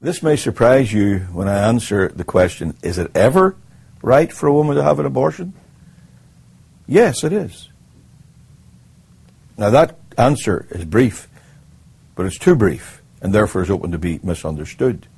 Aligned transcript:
This 0.00 0.22
may 0.22 0.36
surprise 0.36 0.92
you 0.92 1.20
when 1.32 1.48
I 1.48 1.58
answer 1.66 2.08
the 2.08 2.22
question 2.22 2.76
is 2.82 2.98
it 2.98 3.10
ever 3.16 3.56
right 4.00 4.32
for 4.32 4.46
a 4.46 4.52
woman 4.52 4.76
to 4.76 4.82
have 4.82 5.00
an 5.00 5.06
abortion? 5.06 5.54
Yes, 6.86 7.24
it 7.24 7.32
is. 7.32 7.68
Now, 9.56 9.70
that 9.70 9.98
answer 10.16 10.68
is 10.70 10.84
brief, 10.84 11.28
but 12.14 12.26
it's 12.26 12.38
too 12.38 12.54
brief 12.54 13.02
and 13.20 13.34
therefore 13.34 13.62
is 13.62 13.70
open 13.70 13.90
to 13.90 13.98
be 13.98 14.20
misunderstood. 14.22 15.08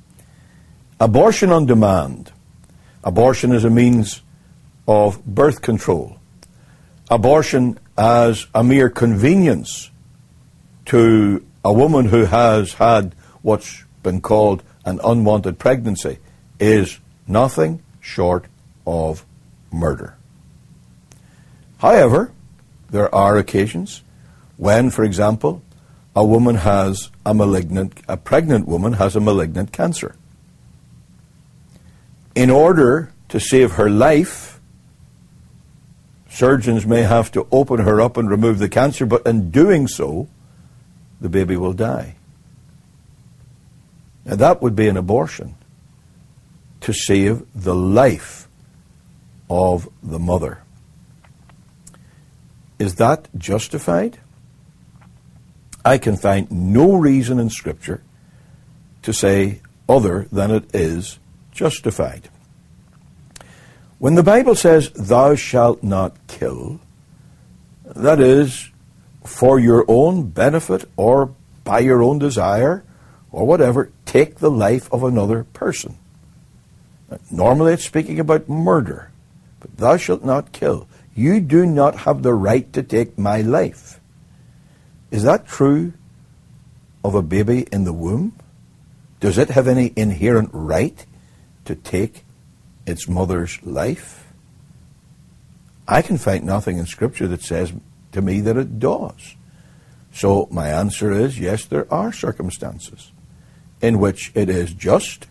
Abortion 0.99 1.51
on 1.51 1.67
demand. 1.67 2.31
Abortion 3.03 3.51
as 3.51 3.63
a 3.63 3.69
means 3.69 4.23
of 4.87 5.23
birth 5.25 5.61
control. 5.61 6.17
Abortion 7.11 7.77
as 7.99 8.47
a 8.55 8.63
mere 8.63 8.89
convenience 8.89 9.91
to 10.85 11.45
a 11.63 11.71
woman 11.71 12.05
who 12.05 12.25
has 12.25 12.73
had 12.73 13.13
what's 13.43 13.83
been 14.01 14.21
called 14.21 14.63
an 14.85 14.99
unwanted 15.03 15.59
pregnancy 15.59 16.17
is 16.59 16.99
nothing 17.27 17.81
short 17.99 18.45
of 18.85 19.25
murder. 19.71 20.15
However, 21.79 22.31
there 22.89 23.13
are 23.13 23.37
occasions 23.37 24.03
when, 24.57 24.89
for 24.89 25.03
example, 25.03 25.63
a 26.15 26.25
woman 26.25 26.55
has 26.55 27.09
a 27.25 27.33
malignant, 27.33 27.99
a 28.07 28.17
pregnant 28.17 28.67
woman 28.67 28.93
has 28.93 29.15
a 29.15 29.19
malignant 29.19 29.71
cancer. 29.71 30.15
In 32.35 32.49
order 32.49 33.11
to 33.29 33.39
save 33.39 33.73
her 33.73 33.89
life, 33.89 34.59
surgeons 36.29 36.85
may 36.85 37.01
have 37.01 37.31
to 37.31 37.47
open 37.51 37.79
her 37.79 38.01
up 38.01 38.17
and 38.17 38.29
remove 38.29 38.59
the 38.59 38.69
cancer, 38.69 39.05
but 39.05 39.25
in 39.25 39.51
doing 39.51 39.87
so, 39.87 40.27
the 41.19 41.29
baby 41.29 41.55
will 41.55 41.73
die. 41.73 42.15
Now, 44.25 44.35
that 44.35 44.61
would 44.61 44.75
be 44.75 44.87
an 44.87 44.97
abortion 44.97 45.55
to 46.81 46.93
save 46.93 47.45
the 47.53 47.75
life 47.75 48.47
of 49.49 49.89
the 50.01 50.19
mother. 50.19 50.63
Is 52.79 52.95
that 52.95 53.27
justified? 53.37 54.19
I 55.83 55.97
can 55.97 56.17
find 56.17 56.51
no 56.51 56.95
reason 56.95 57.39
in 57.39 57.49
Scripture 57.49 58.03
to 59.01 59.13
say 59.13 59.61
other 59.89 60.27
than 60.31 60.51
it 60.51 60.75
is 60.75 61.19
justified. 61.51 62.29
When 63.99 64.15
the 64.15 64.23
Bible 64.23 64.55
says, 64.55 64.89
Thou 64.91 65.35
shalt 65.35 65.83
not 65.83 66.15
kill, 66.27 66.79
that 67.85 68.19
is 68.19 68.71
for 69.23 69.59
your 69.59 69.85
own 69.87 70.29
benefit 70.29 70.85
or 70.95 71.35
by 71.63 71.79
your 71.79 72.01
own 72.01 72.17
desire 72.17 72.83
or 73.31 73.45
whatever, 73.45 73.91
take 74.11 74.39
the 74.39 74.51
life 74.51 74.91
of 74.91 75.05
another 75.05 75.45
person. 75.53 75.97
Normally 77.31 77.73
it's 77.73 77.85
speaking 77.85 78.19
about 78.19 78.49
murder, 78.49 79.09
but 79.61 79.77
thou 79.77 79.95
shalt 79.95 80.25
not 80.25 80.51
kill. 80.51 80.85
You 81.15 81.39
do 81.39 81.65
not 81.65 81.99
have 81.99 82.21
the 82.21 82.33
right 82.33 82.71
to 82.73 82.83
take 82.83 83.17
my 83.17 83.39
life. 83.39 84.01
Is 85.11 85.23
that 85.23 85.47
true 85.47 85.93
of 87.05 87.15
a 87.15 87.21
baby 87.21 87.65
in 87.71 87.85
the 87.85 87.93
womb? 87.93 88.33
Does 89.21 89.37
it 89.37 89.51
have 89.51 89.69
any 89.69 89.93
inherent 89.95 90.49
right 90.51 91.05
to 91.63 91.75
take 91.75 92.25
its 92.85 93.07
mother's 93.07 93.63
life? 93.63 94.27
I 95.87 96.01
can 96.01 96.17
find 96.17 96.43
nothing 96.43 96.77
in 96.77 96.85
Scripture 96.85 97.29
that 97.29 97.43
says 97.43 97.71
to 98.11 98.21
me 98.21 98.41
that 98.41 98.57
it 98.57 98.77
does. 98.77 99.35
So 100.11 100.49
my 100.51 100.67
answer 100.67 101.13
is 101.13 101.39
yes, 101.39 101.63
there 101.63 101.87
are 101.93 102.11
circumstances 102.11 103.13
in 103.81 103.99
which 103.99 104.31
it 104.35 104.49
is 104.49 104.73
just 104.73 105.27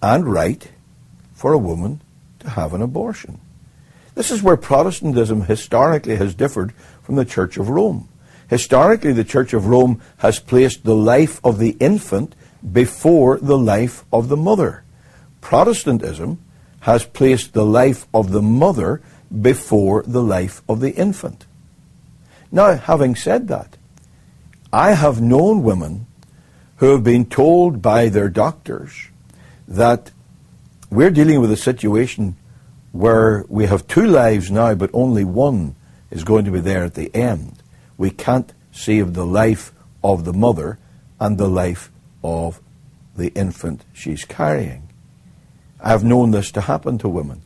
and 0.00 0.32
right 0.32 0.68
for 1.32 1.52
a 1.52 1.58
woman 1.58 2.00
to 2.40 2.50
have 2.50 2.72
an 2.74 2.82
abortion. 2.82 3.40
This 4.14 4.30
is 4.30 4.42
where 4.42 4.56
Protestantism 4.56 5.42
historically 5.42 6.16
has 6.16 6.34
differed 6.34 6.72
from 7.02 7.14
the 7.14 7.24
Church 7.24 7.56
of 7.56 7.68
Rome. 7.68 8.08
Historically, 8.48 9.12
the 9.12 9.24
Church 9.24 9.52
of 9.52 9.66
Rome 9.66 10.00
has 10.18 10.40
placed 10.40 10.84
the 10.84 10.96
life 10.96 11.40
of 11.44 11.58
the 11.58 11.76
infant 11.78 12.34
before 12.72 13.38
the 13.38 13.56
life 13.56 14.04
of 14.12 14.28
the 14.28 14.36
mother. 14.36 14.82
Protestantism 15.40 16.42
has 16.80 17.04
placed 17.04 17.52
the 17.52 17.64
life 17.64 18.06
of 18.12 18.32
the 18.32 18.42
mother 18.42 19.00
before 19.40 20.02
the 20.04 20.22
life 20.22 20.62
of 20.68 20.80
the 20.80 20.94
infant. 20.94 21.46
Now, 22.50 22.74
having 22.74 23.14
said 23.14 23.46
that, 23.48 23.76
I 24.72 24.94
have 24.94 25.20
known 25.20 25.62
women 25.62 26.07
who 26.78 26.92
have 26.92 27.04
been 27.04 27.26
told 27.26 27.82
by 27.82 28.08
their 28.08 28.28
doctors 28.28 29.08
that 29.66 30.10
we're 30.90 31.10
dealing 31.10 31.40
with 31.40 31.50
a 31.50 31.56
situation 31.56 32.36
where 32.92 33.44
we 33.48 33.66
have 33.66 33.86
two 33.86 34.06
lives 34.06 34.50
now, 34.50 34.74
but 34.74 34.90
only 34.92 35.24
one 35.24 35.74
is 36.10 36.24
going 36.24 36.44
to 36.44 36.50
be 36.50 36.60
there 36.60 36.84
at 36.84 36.94
the 36.94 37.14
end. 37.14 37.62
We 37.96 38.10
can't 38.10 38.52
save 38.72 39.14
the 39.14 39.26
life 39.26 39.72
of 40.02 40.24
the 40.24 40.32
mother 40.32 40.78
and 41.20 41.36
the 41.36 41.48
life 41.48 41.90
of 42.22 42.60
the 43.16 43.28
infant 43.34 43.84
she's 43.92 44.24
carrying. 44.24 44.88
I've 45.80 46.04
known 46.04 46.30
this 46.30 46.50
to 46.52 46.62
happen 46.62 46.98
to 46.98 47.08
women. 47.08 47.42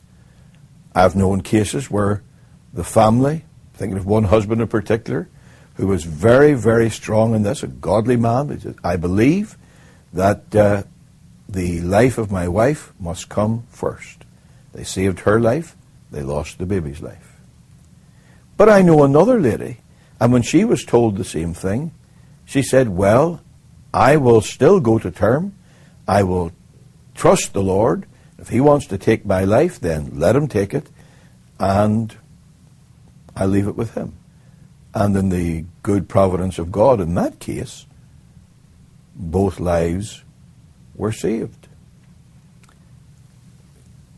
I've 0.95 1.15
known 1.15 1.41
cases 1.41 1.89
where 1.89 2.23
the 2.71 2.83
family, 2.83 3.45
thinking 3.73 3.97
of 3.97 4.05
one 4.05 4.25
husband 4.25 4.61
in 4.61 4.67
particular, 4.67 5.27
who 5.75 5.87
was 5.87 6.03
very, 6.03 6.53
very 6.53 6.89
strong 6.89 7.33
in 7.33 7.43
this, 7.43 7.63
a 7.63 7.67
godly 7.67 8.17
man. 8.17 8.49
He 8.49 8.59
said, 8.59 8.75
I 8.83 8.95
believe 8.95 9.57
that 10.13 10.55
uh, 10.55 10.83
the 11.49 11.81
life 11.81 12.17
of 12.17 12.31
my 12.31 12.47
wife 12.47 12.93
must 12.99 13.29
come 13.29 13.63
first. 13.69 14.25
They 14.73 14.83
saved 14.83 15.21
her 15.21 15.39
life, 15.39 15.75
they 16.11 16.21
lost 16.21 16.59
the 16.59 16.65
baby's 16.65 17.01
life. 17.01 17.37
But 18.55 18.69
I 18.69 18.81
know 18.81 19.03
another 19.03 19.39
lady, 19.39 19.77
and 20.19 20.31
when 20.31 20.43
she 20.43 20.63
was 20.63 20.85
told 20.85 21.17
the 21.17 21.23
same 21.23 21.53
thing, 21.53 21.91
she 22.45 22.61
said, 22.61 22.89
Well, 22.89 23.41
I 23.93 24.17
will 24.17 24.41
still 24.41 24.79
go 24.79 24.99
to 24.99 25.11
term. 25.11 25.55
I 26.07 26.23
will 26.23 26.51
trust 27.15 27.53
the 27.53 27.63
Lord. 27.63 28.05
If 28.37 28.49
He 28.49 28.59
wants 28.59 28.87
to 28.87 28.97
take 28.97 29.25
my 29.25 29.43
life, 29.43 29.79
then 29.79 30.19
let 30.19 30.35
Him 30.35 30.47
take 30.47 30.73
it, 30.73 30.87
and 31.59 32.15
I 33.35 33.45
leave 33.45 33.67
it 33.67 33.75
with 33.75 33.95
Him 33.95 34.17
and 34.93 35.15
in 35.15 35.29
the 35.29 35.65
good 35.81 36.07
providence 36.07 36.59
of 36.59 36.71
God 36.71 37.01
in 37.01 37.15
that 37.15 37.39
case, 37.39 37.85
both 39.15 39.59
lives 39.59 40.23
were 40.95 41.11
saved. 41.11 41.67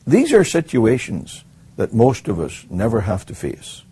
These 0.06 0.34
are 0.34 0.44
situations 0.44 1.44
that 1.78 1.94
most 1.94 2.28
of 2.28 2.40
us 2.40 2.66
never 2.70 3.02
have 3.02 3.26
to 3.28 3.36
face. 3.36 3.84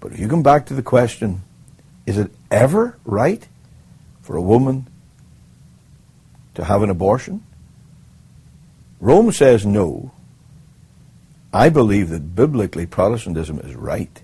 But 0.00 0.12
if 0.12 0.18
you 0.18 0.28
come 0.28 0.42
back 0.42 0.66
to 0.66 0.74
the 0.74 0.82
question, 0.82 1.42
is 2.06 2.18
it 2.18 2.32
ever 2.50 2.98
right 3.04 3.46
for 4.22 4.36
a 4.36 4.42
woman 4.42 4.86
to 6.54 6.64
have 6.64 6.82
an 6.82 6.90
abortion? 6.90 7.44
Rome 8.98 9.32
says 9.32 9.64
no. 9.64 10.12
I 11.52 11.68
believe 11.68 12.10
that 12.10 12.34
biblically 12.34 12.86
Protestantism 12.86 13.58
is 13.60 13.74
right 13.74 14.22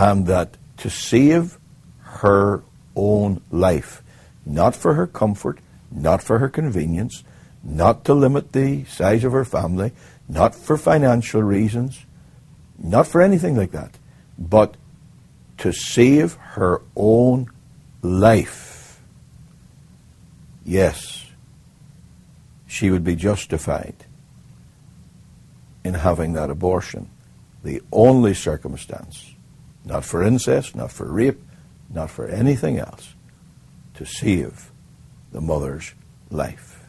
and 0.00 0.26
that 0.26 0.56
to 0.78 0.88
save 0.88 1.58
her 1.98 2.62
own 2.96 3.42
life, 3.50 4.02
not 4.46 4.74
for 4.74 4.94
her 4.94 5.06
comfort, 5.06 5.58
not 5.90 6.22
for 6.22 6.38
her 6.38 6.48
convenience, 6.48 7.22
not 7.62 8.02
to 8.06 8.14
limit 8.14 8.52
the 8.52 8.82
size 8.84 9.24
of 9.24 9.32
her 9.32 9.44
family, 9.44 9.92
not 10.26 10.54
for 10.54 10.78
financial 10.78 11.42
reasons, 11.42 12.06
not 12.78 13.06
for 13.06 13.20
anything 13.20 13.54
like 13.54 13.72
that, 13.72 13.98
but 14.38 14.74
to 15.58 15.70
save 15.70 16.32
her 16.56 16.80
own 16.96 17.50
life. 18.00 19.02
Yes, 20.64 21.26
she 22.66 22.90
would 22.90 23.04
be 23.04 23.16
justified 23.16 23.96
in 25.84 25.92
having 25.92 26.32
that 26.32 26.48
abortion. 26.48 27.10
The 27.62 27.82
only 27.92 28.32
circumstance 28.32 29.34
not 29.84 30.04
for 30.04 30.22
incest, 30.22 30.74
not 30.74 30.92
for 30.92 31.10
rape, 31.10 31.40
not 31.88 32.10
for 32.10 32.26
anything 32.26 32.78
else, 32.78 33.14
to 33.94 34.04
save 34.04 34.70
the 35.32 35.40
mother's 35.40 35.94
life. 36.30 36.79